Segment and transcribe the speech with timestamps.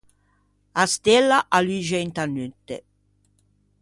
[0.83, 2.77] A stella a luxe inta neutte.